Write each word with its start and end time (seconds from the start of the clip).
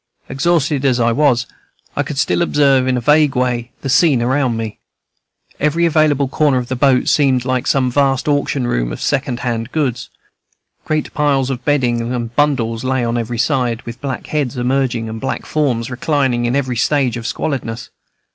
Exhausted 0.29 0.83
as 0.83 0.99
I 0.99 1.11
was, 1.11 1.45
I 1.95 2.01
could 2.01 2.17
still 2.17 2.41
observe, 2.41 2.87
in 2.87 2.97
a 2.97 3.01
vague 3.01 3.35
way, 3.35 3.69
the 3.81 3.87
scene 3.87 4.19
around 4.23 4.57
me. 4.57 4.79
Every 5.59 5.85
available 5.85 6.27
corner 6.27 6.57
of 6.57 6.69
the 6.69 6.75
boat 6.75 7.07
seemed 7.07 7.45
like 7.45 7.67
some 7.67 7.91
vast 7.91 8.27
auction 8.27 8.65
room 8.65 8.91
of 8.91 8.99
second 8.99 9.41
hand 9.41 9.71
goods. 9.71 10.09
Great 10.85 11.13
piles 11.13 11.51
of 11.51 11.63
bedding 11.65 12.11
and 12.15 12.35
bundles 12.35 12.83
lay 12.83 13.05
on 13.05 13.15
every 13.15 13.37
side, 13.37 13.83
with 13.83 14.01
black 14.01 14.25
heads 14.25 14.57
emerging 14.57 15.07
and 15.07 15.21
black 15.21 15.45
forms 15.45 15.91
reclining 15.91 16.45
in 16.45 16.55
every 16.55 16.77
stage 16.77 17.15
of 17.15 17.27
squalidness. 17.27 17.91